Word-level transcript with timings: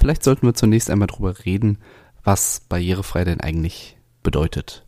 Vielleicht 0.00 0.24
sollten 0.24 0.46
wir 0.46 0.54
zunächst 0.54 0.88
einmal 0.88 1.08
darüber 1.08 1.44
reden, 1.44 1.76
was 2.24 2.62
barrierefrei 2.70 3.24
denn 3.24 3.40
eigentlich 3.40 3.98
bedeutet. 4.22 4.86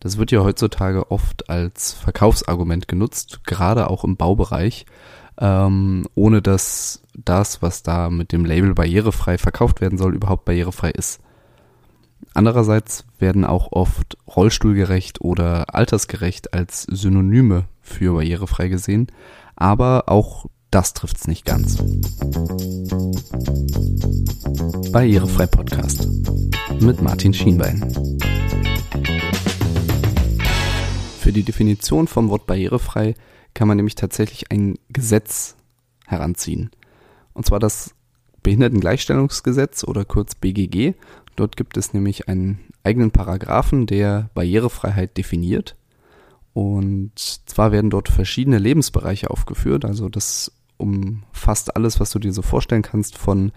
Das 0.00 0.18
wird 0.18 0.32
ja 0.32 0.42
heutzutage 0.42 1.12
oft 1.12 1.48
als 1.48 1.92
Verkaufsargument 1.92 2.88
genutzt, 2.88 3.44
gerade 3.44 3.88
auch 3.88 4.02
im 4.02 4.16
Baubereich, 4.16 4.84
ähm, 5.40 6.06
ohne 6.16 6.42
dass 6.42 7.02
das, 7.14 7.62
was 7.62 7.84
da 7.84 8.10
mit 8.10 8.32
dem 8.32 8.44
Label 8.44 8.74
barrierefrei 8.74 9.38
verkauft 9.38 9.80
werden 9.80 9.96
soll, 9.96 10.16
überhaupt 10.16 10.44
barrierefrei 10.44 10.90
ist. 10.90 11.20
Andererseits 12.34 13.06
werden 13.20 13.44
auch 13.44 13.70
oft 13.70 14.18
rollstuhlgerecht 14.26 15.20
oder 15.20 15.72
altersgerecht 15.72 16.52
als 16.52 16.82
Synonyme 16.82 17.66
für 17.80 18.14
barrierefrei 18.14 18.68
gesehen, 18.68 19.06
aber 19.54 20.08
auch 20.08 20.46
das 20.70 20.92
trifft's 20.94 21.26
nicht 21.26 21.44
ganz. 21.44 21.76
Barrierefrei 24.92 25.46
Podcast 25.46 26.08
mit 26.80 27.00
Martin 27.00 27.32
Schienbein. 27.32 27.80
Für 31.20 31.32
die 31.32 31.42
Definition 31.42 32.06
vom 32.06 32.28
Wort 32.28 32.46
barrierefrei 32.46 33.14
kann 33.54 33.68
man 33.68 33.76
nämlich 33.76 33.94
tatsächlich 33.94 34.50
ein 34.50 34.78
Gesetz 34.90 35.56
heranziehen. 36.06 36.70
Und 37.32 37.46
zwar 37.46 37.60
das 37.60 37.94
Behindertengleichstellungsgesetz 38.42 39.84
oder 39.84 40.04
kurz 40.04 40.34
BGG. 40.34 40.94
Dort 41.36 41.56
gibt 41.56 41.76
es 41.76 41.92
nämlich 41.92 42.28
einen 42.28 42.60
eigenen 42.82 43.10
Paragraphen, 43.10 43.86
der 43.86 44.30
Barrierefreiheit 44.34 45.16
definiert. 45.16 45.76
Und 46.54 47.12
zwar 47.16 47.72
werden 47.72 47.90
dort 47.90 48.08
verschiedene 48.08 48.58
Lebensbereiche 48.58 49.30
aufgeführt. 49.30 49.84
Also 49.84 50.08
das 50.08 50.52
umfasst 50.78 51.76
alles, 51.76 52.00
was 52.00 52.10
du 52.10 52.18
dir 52.18 52.32
so 52.32 52.42
vorstellen 52.42 52.82
kannst, 52.82 53.18
von 53.18 53.52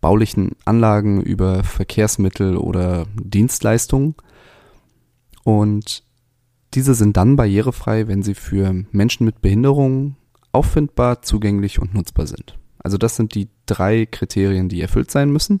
baulichen 0.00 0.52
Anlagen 0.64 1.20
über 1.20 1.62
Verkehrsmittel 1.62 2.56
oder 2.56 3.06
Dienstleistungen. 3.22 4.14
Und 5.44 6.02
diese 6.74 6.94
sind 6.94 7.16
dann 7.16 7.36
barrierefrei, 7.36 8.08
wenn 8.08 8.22
sie 8.22 8.34
für 8.34 8.84
Menschen 8.92 9.24
mit 9.24 9.42
Behinderungen 9.42 10.16
auffindbar, 10.52 11.22
zugänglich 11.22 11.78
und 11.78 11.94
nutzbar 11.94 12.26
sind. 12.26 12.56
Also 12.78 12.96
das 12.96 13.16
sind 13.16 13.34
die 13.34 13.48
drei 13.66 14.06
Kriterien, 14.06 14.68
die 14.68 14.80
erfüllt 14.80 15.10
sein 15.10 15.30
müssen. 15.30 15.60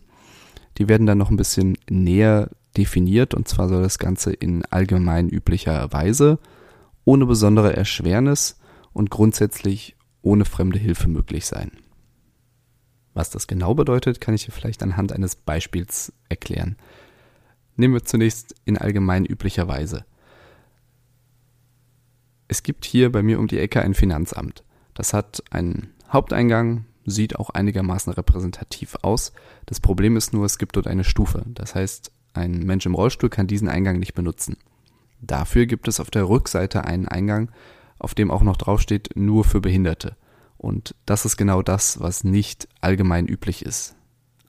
Die 0.78 0.88
werden 0.88 1.06
dann 1.06 1.18
noch 1.18 1.30
ein 1.30 1.36
bisschen 1.36 1.76
näher 1.88 2.50
definiert 2.76 3.34
und 3.34 3.48
zwar 3.48 3.68
soll 3.68 3.82
das 3.82 3.98
Ganze 3.98 4.32
in 4.32 4.64
allgemein 4.66 5.28
üblicher 5.28 5.92
Weise, 5.92 6.38
ohne 7.04 7.26
besondere 7.26 7.76
Erschwernis 7.76 8.58
und 8.92 9.10
grundsätzlich 9.10 9.96
ohne 10.22 10.44
fremde 10.44 10.78
Hilfe 10.78 11.08
möglich 11.08 11.46
sein. 11.46 11.72
Was 13.14 13.30
das 13.30 13.46
genau 13.46 13.74
bedeutet, 13.74 14.20
kann 14.20 14.34
ich 14.34 14.44
dir 14.44 14.52
vielleicht 14.52 14.82
anhand 14.82 15.12
eines 15.12 15.34
Beispiels 15.34 16.12
erklären. 16.28 16.76
Nehmen 17.76 17.94
wir 17.94 18.04
zunächst 18.04 18.54
in 18.64 18.78
allgemein 18.78 19.24
üblicher 19.24 19.66
Weise. 19.68 20.04
Es 22.48 22.62
gibt 22.62 22.84
hier 22.84 23.10
bei 23.12 23.22
mir 23.22 23.38
um 23.38 23.46
die 23.46 23.58
Ecke 23.58 23.80
ein 23.82 23.94
Finanzamt. 23.94 24.64
Das 24.94 25.12
hat 25.12 25.42
einen 25.50 25.92
Haupteingang, 26.12 26.84
sieht 27.06 27.36
auch 27.36 27.50
einigermaßen 27.50 28.12
repräsentativ 28.12 28.96
aus. 29.02 29.32
Das 29.66 29.80
Problem 29.80 30.16
ist 30.16 30.32
nur, 30.32 30.44
es 30.44 30.58
gibt 30.58 30.76
dort 30.76 30.86
eine 30.86 31.04
Stufe. 31.04 31.44
Das 31.46 31.74
heißt, 31.74 32.12
ein 32.34 32.60
Mensch 32.64 32.86
im 32.86 32.94
Rollstuhl 32.94 33.30
kann 33.30 33.46
diesen 33.46 33.68
Eingang 33.68 33.98
nicht 33.98 34.14
benutzen. 34.14 34.56
Dafür 35.20 35.66
gibt 35.66 35.88
es 35.88 36.00
auf 36.00 36.10
der 36.10 36.28
Rückseite 36.28 36.84
einen 36.84 37.06
Eingang, 37.06 37.50
auf 38.00 38.14
dem 38.14 38.30
auch 38.30 38.42
noch 38.42 38.56
draufsteht, 38.56 39.10
nur 39.14 39.44
für 39.44 39.60
Behinderte. 39.60 40.16
Und 40.56 40.94
das 41.06 41.24
ist 41.24 41.36
genau 41.36 41.62
das, 41.62 42.00
was 42.00 42.24
nicht 42.24 42.68
allgemein 42.80 43.26
üblich 43.26 43.64
ist. 43.64 43.94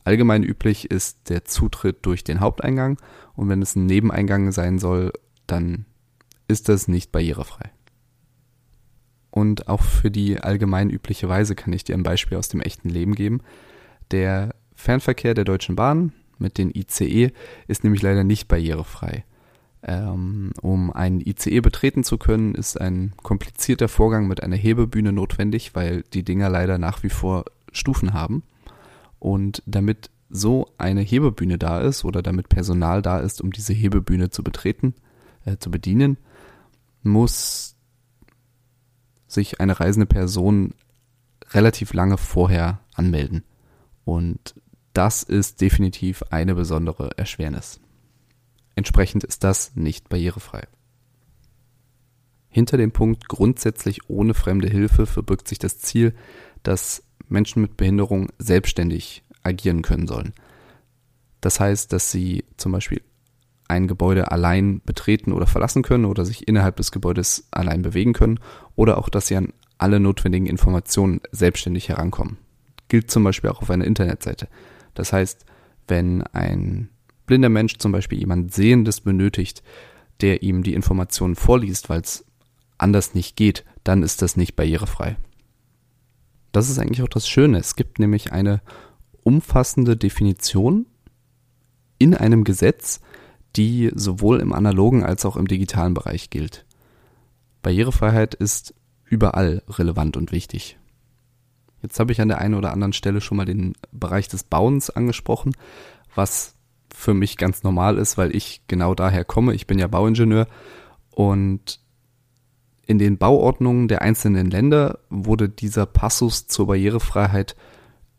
Allgemein 0.03 0.43
üblich 0.43 0.89
ist 0.89 1.29
der 1.29 1.45
Zutritt 1.45 2.05
durch 2.05 2.23
den 2.23 2.39
Haupteingang 2.39 2.97
und 3.35 3.49
wenn 3.49 3.61
es 3.61 3.75
ein 3.75 3.85
Nebeneingang 3.85 4.51
sein 4.51 4.79
soll, 4.79 5.13
dann 5.45 5.85
ist 6.47 6.69
das 6.69 6.87
nicht 6.87 7.11
barrierefrei. 7.11 7.69
Und 9.29 9.67
auch 9.69 9.81
für 9.81 10.11
die 10.11 10.39
allgemein 10.39 10.89
übliche 10.89 11.29
Weise 11.29 11.55
kann 11.55 11.71
ich 11.71 11.83
dir 11.83 11.95
ein 11.95 12.03
Beispiel 12.03 12.37
aus 12.37 12.49
dem 12.49 12.61
echten 12.61 12.89
Leben 12.89 13.15
geben. 13.15 13.41
Der 14.09 14.55
Fernverkehr 14.75 15.33
der 15.33 15.45
Deutschen 15.45 15.75
Bahn 15.75 16.11
mit 16.37 16.57
den 16.57 16.71
ICE 16.75 17.31
ist 17.67 17.83
nämlich 17.83 18.01
leider 18.01 18.23
nicht 18.23 18.47
barrierefrei. 18.47 19.23
Ähm, 19.83 20.51
um 20.61 20.91
einen 20.91 21.21
ICE 21.21 21.59
betreten 21.61 22.03
zu 22.03 22.17
können, 22.17 22.53
ist 22.53 22.79
ein 22.79 23.13
komplizierter 23.23 23.87
Vorgang 23.87 24.27
mit 24.27 24.43
einer 24.43 24.55
Hebebühne 24.55 25.11
notwendig, 25.11 25.73
weil 25.73 26.03
die 26.13 26.23
Dinger 26.23 26.49
leider 26.49 26.77
nach 26.77 27.01
wie 27.03 27.09
vor 27.09 27.45
Stufen 27.71 28.13
haben. 28.13 28.43
Und 29.19 29.63
damit 29.65 30.11
so 30.29 30.67
eine 30.77 31.01
Hebebühne 31.01 31.57
da 31.57 31.79
ist 31.81 32.05
oder 32.05 32.21
damit 32.21 32.49
Personal 32.49 33.01
da 33.01 33.19
ist, 33.19 33.41
um 33.41 33.51
diese 33.51 33.73
Hebebühne 33.73 34.29
zu 34.29 34.43
betreten, 34.43 34.93
äh, 35.45 35.57
zu 35.57 35.71
bedienen, 35.71 36.17
muss 37.03 37.75
sich 39.27 39.59
eine 39.59 39.79
reisende 39.79 40.05
Person 40.05 40.73
relativ 41.51 41.93
lange 41.93 42.17
vorher 42.17 42.79
anmelden. 42.93 43.43
Und 44.05 44.55
das 44.93 45.23
ist 45.23 45.61
definitiv 45.61 46.23
eine 46.29 46.55
besondere 46.55 47.17
Erschwernis. 47.17 47.79
Entsprechend 48.81 49.23
ist 49.23 49.43
das 49.43 49.75
nicht 49.75 50.09
barrierefrei. 50.09 50.63
Hinter 52.49 52.77
dem 52.77 52.91
Punkt 52.91 53.29
grundsätzlich 53.29 54.09
ohne 54.09 54.33
fremde 54.33 54.67
Hilfe 54.67 55.05
verbirgt 55.05 55.47
sich 55.47 55.59
das 55.59 55.77
Ziel, 55.77 56.15
dass 56.63 57.03
Menschen 57.29 57.61
mit 57.61 57.77
Behinderung 57.77 58.29
selbstständig 58.39 59.23
agieren 59.43 59.83
können 59.83 60.07
sollen. 60.07 60.33
Das 61.41 61.59
heißt, 61.59 61.93
dass 61.93 62.09
sie 62.09 62.43
zum 62.57 62.71
Beispiel 62.71 63.03
ein 63.67 63.87
Gebäude 63.87 64.31
allein 64.31 64.81
betreten 64.83 65.31
oder 65.31 65.45
verlassen 65.45 65.83
können 65.83 66.05
oder 66.05 66.25
sich 66.25 66.47
innerhalb 66.47 66.77
des 66.77 66.91
Gebäudes 66.91 67.47
allein 67.51 67.83
bewegen 67.83 68.13
können 68.13 68.39
oder 68.75 68.97
auch, 68.97 69.09
dass 69.09 69.27
sie 69.27 69.35
an 69.35 69.53
alle 69.77 69.99
notwendigen 69.99 70.47
Informationen 70.47 71.21
selbstständig 71.31 71.89
herankommen. 71.89 72.39
Gilt 72.87 73.11
zum 73.11 73.23
Beispiel 73.23 73.51
auch 73.51 73.61
auf 73.61 73.69
einer 73.69 73.85
Internetseite. 73.85 74.47
Das 74.95 75.13
heißt, 75.13 75.45
wenn 75.87 76.23
ein 76.23 76.89
blinder 77.31 77.47
Mensch 77.47 77.77
zum 77.77 77.93
Beispiel 77.93 78.19
jemand 78.19 78.53
Sehendes 78.53 78.99
benötigt, 78.99 79.63
der 80.19 80.43
ihm 80.43 80.63
die 80.63 80.73
Informationen 80.73 81.35
vorliest, 81.37 81.87
weil 81.87 82.01
es 82.01 82.25
anders 82.77 83.13
nicht 83.13 83.37
geht, 83.37 83.63
dann 83.85 84.03
ist 84.03 84.21
das 84.21 84.35
nicht 84.35 84.57
barrierefrei. 84.57 85.15
Das 86.51 86.69
ist 86.69 86.77
eigentlich 86.77 87.01
auch 87.03 87.07
das 87.07 87.29
Schöne. 87.29 87.57
Es 87.57 87.77
gibt 87.77 87.99
nämlich 87.99 88.33
eine 88.33 88.59
umfassende 89.23 89.95
Definition 89.95 90.87
in 91.99 92.15
einem 92.15 92.43
Gesetz, 92.43 92.99
die 93.55 93.93
sowohl 93.95 94.41
im 94.41 94.51
analogen 94.51 95.01
als 95.01 95.23
auch 95.25 95.37
im 95.37 95.47
digitalen 95.47 95.93
Bereich 95.93 96.31
gilt. 96.31 96.65
Barrierefreiheit 97.61 98.33
ist 98.33 98.73
überall 99.05 99.63
relevant 99.69 100.17
und 100.17 100.33
wichtig. 100.33 100.77
Jetzt 101.81 101.97
habe 101.97 102.11
ich 102.11 102.19
an 102.19 102.27
der 102.27 102.39
einen 102.39 102.55
oder 102.55 102.73
anderen 102.73 102.91
Stelle 102.91 103.21
schon 103.21 103.37
mal 103.37 103.45
den 103.45 103.71
Bereich 103.93 104.27
des 104.27 104.43
Bauens 104.43 104.89
angesprochen, 104.89 105.53
was 106.13 106.55
für 107.01 107.13
mich 107.13 107.37
ganz 107.37 107.63
normal 107.63 107.97
ist, 107.97 108.17
weil 108.17 108.35
ich 108.35 108.61
genau 108.67 108.93
daher 108.93 109.25
komme. 109.25 109.53
Ich 109.53 109.67
bin 109.67 109.79
ja 109.79 109.87
Bauingenieur 109.87 110.47
und 111.09 111.79
in 112.85 112.99
den 112.99 113.17
Bauordnungen 113.17 113.87
der 113.87 114.01
einzelnen 114.01 114.49
Länder 114.51 114.99
wurde 115.09 115.49
dieser 115.49 115.85
Passus 115.85 116.47
zur 116.47 116.67
Barrierefreiheit 116.67 117.55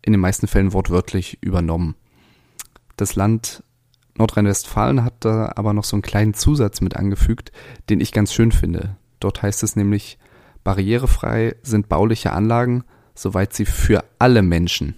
in 0.03 0.13
den 0.13 0.21
meisten 0.21 0.47
Fällen 0.47 0.73
wortwörtlich 0.73 1.39
übernommen. 1.43 1.95
Das 2.97 3.15
Land 3.15 3.63
Nordrhein-Westfalen 4.19 5.05
hat 5.05 5.15
da 5.21 5.53
aber 5.57 5.73
noch 5.73 5.85
so 5.85 5.97
einen 5.97 6.03
kleinen 6.03 6.35
Zusatz 6.35 6.81
mit 6.81 6.97
angefügt, 6.97 7.53
den 7.89 8.01
ich 8.01 8.13
ganz 8.13 8.33
schön 8.33 8.53
finde. 8.53 8.97
Dort 9.21 9.43
heißt 9.43 9.63
es 9.63 9.77
nämlich, 9.77 10.19
barrierefrei 10.65 11.57
sind 11.63 11.89
bauliche 11.89 12.33
Anlagen, 12.33 12.85
soweit 13.15 13.55
sie 13.55 13.65
für 13.65 14.05
alle 14.19 14.43
Menschen, 14.43 14.97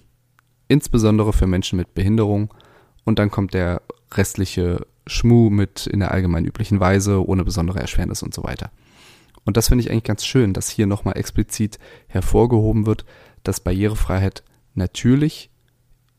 insbesondere 0.67 1.33
für 1.33 1.47
Menschen 1.47 1.77
mit 1.77 1.93
Behinderung, 1.93 2.53
und 3.05 3.19
dann 3.19 3.31
kommt 3.31 3.53
der 3.53 3.81
restliche 4.11 4.85
Schmu 5.07 5.49
mit 5.49 5.87
in 5.87 5.99
der 5.99 6.11
allgemein 6.11 6.45
üblichen 6.45 6.79
Weise, 6.79 7.25
ohne 7.25 7.45
besondere 7.45 7.79
Erschwernis 7.79 8.23
und 8.23 8.33
so 8.33 8.43
weiter. 8.43 8.71
Und 9.45 9.57
das 9.57 9.67
finde 9.67 9.83
ich 9.83 9.91
eigentlich 9.91 10.03
ganz 10.03 10.25
schön, 10.25 10.53
dass 10.53 10.69
hier 10.69 10.87
nochmal 10.87 11.17
explizit 11.17 11.79
hervorgehoben 12.07 12.85
wird, 12.85 13.05
dass 13.43 13.59
Barrierefreiheit 13.59 14.43
natürlich 14.73 15.51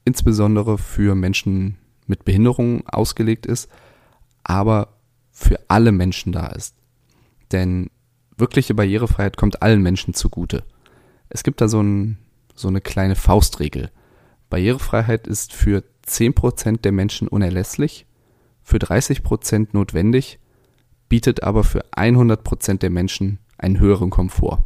insbesondere 0.05 0.79
für 0.79 1.15
Menschen 1.17 1.77
mit 2.07 2.25
Behinderungen 2.25 2.87
ausgelegt 2.87 3.47
ist, 3.47 3.69
aber 4.45 4.97
für 5.33 5.59
alle 5.69 5.91
Menschen 5.91 6.33
da 6.33 6.47
ist. 6.47 6.77
Denn 7.51 7.91
wirkliche 8.37 8.75
Barrierefreiheit 8.75 9.37
kommt 9.37 9.61
allen 9.63 9.83
Menschen 9.83 10.15
zugute. 10.15 10.63
Es 11.29 11.43
gibt 11.43 11.61
da 11.61 11.67
so, 11.67 11.83
ein, 11.83 12.19
so 12.55 12.69
eine 12.69 12.81
kleine 12.81 13.17
Faustregel. 13.17 13.91
Barrierefreiheit 14.49 15.27
ist 15.27 15.53
für 15.53 15.83
10% 16.07 16.83
der 16.83 16.93
Menschen 16.93 17.29
unerlässlich, 17.29 18.07
für 18.63 18.79
30% 18.79 19.69
notwendig, 19.73 20.39
bietet 21.09 21.43
aber 21.43 21.65
für 21.65 21.85
100% 21.93 22.79
der 22.79 22.91
Menschen 22.91 23.39
einen 23.59 23.79
höheren 23.79 24.11
Komfort. 24.11 24.65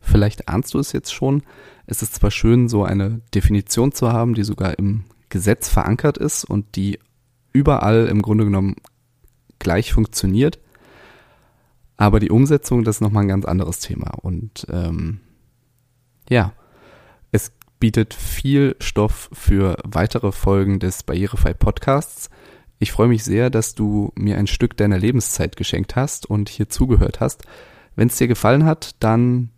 Vielleicht 0.00 0.48
ahnst 0.48 0.74
du 0.74 0.78
es 0.78 0.92
jetzt 0.92 1.12
schon. 1.12 1.42
Es 1.86 2.02
ist 2.02 2.14
zwar 2.14 2.30
schön, 2.30 2.68
so 2.68 2.84
eine 2.84 3.22
Definition 3.34 3.92
zu 3.92 4.12
haben, 4.12 4.34
die 4.34 4.44
sogar 4.44 4.78
im 4.78 5.04
Gesetz 5.30 5.68
verankert 5.68 6.18
ist 6.18 6.44
und 6.44 6.76
die 6.76 7.00
überall 7.52 8.06
im 8.06 8.22
Grunde 8.22 8.44
genommen 8.44 8.76
gleich 9.58 9.92
funktioniert. 9.92 10.60
Aber 11.96 12.20
die 12.20 12.30
Umsetzung, 12.30 12.84
das 12.84 12.96
ist 12.96 13.00
nochmal 13.00 13.24
ein 13.24 13.28
ganz 13.28 13.46
anderes 13.46 13.80
Thema. 13.80 14.12
Und 14.20 14.66
ähm, 14.70 15.20
ja, 16.28 16.52
es 17.32 17.52
bietet 17.78 18.14
viel 18.14 18.76
Stoff 18.80 19.28
für 19.32 19.76
weitere 19.84 20.32
Folgen 20.32 20.78
des 20.78 21.02
Barrierefrei 21.02 21.54
Podcasts. 21.54 22.30
Ich 22.78 22.92
freue 22.92 23.08
mich 23.08 23.24
sehr, 23.24 23.50
dass 23.50 23.74
du 23.74 24.12
mir 24.14 24.38
ein 24.38 24.46
Stück 24.46 24.76
deiner 24.76 24.98
Lebenszeit 24.98 25.56
geschenkt 25.56 25.96
hast 25.96 26.26
und 26.26 26.48
hier 26.48 26.68
zugehört 26.68 27.20
hast. 27.20 27.44
Wenn 27.94 28.08
es 28.08 28.16
dir 28.16 28.28
gefallen 28.28 28.64
hat, 28.64 28.94
dann 29.00 29.50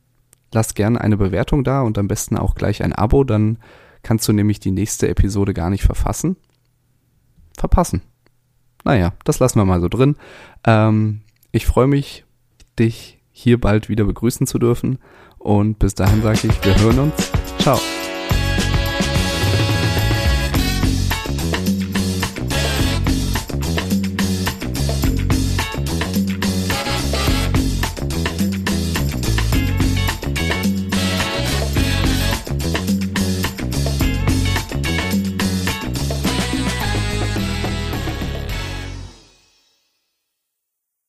lass 0.52 0.74
gerne 0.74 1.00
eine 1.00 1.16
Bewertung 1.16 1.64
da 1.64 1.82
und 1.82 1.98
am 1.98 2.08
besten 2.08 2.36
auch 2.36 2.54
gleich 2.54 2.82
ein 2.82 2.92
Abo, 2.92 3.24
dann 3.24 3.58
kannst 4.02 4.28
du 4.28 4.32
nämlich 4.32 4.60
die 4.60 4.70
nächste 4.70 5.08
Episode 5.08 5.54
gar 5.54 5.70
nicht 5.70 5.82
verfassen. 5.82 6.36
Verpassen. 7.56 8.02
Naja, 8.84 9.12
das 9.24 9.40
lassen 9.40 9.58
wir 9.58 9.64
mal 9.64 9.80
so 9.80 9.88
drin. 9.88 10.16
Ähm, 10.64 11.22
ich 11.50 11.66
freue 11.66 11.88
mich, 11.88 12.24
dich 12.78 13.18
hier 13.32 13.60
bald 13.60 13.88
wieder 13.88 14.04
begrüßen 14.04 14.46
zu 14.46 14.58
dürfen. 14.58 14.98
Und 15.38 15.78
bis 15.78 15.94
dahin 15.94 16.22
sage 16.22 16.48
ich, 16.48 16.64
wir 16.64 16.78
hören 16.78 16.98
uns. 17.00 17.32
Ciao. 17.58 17.78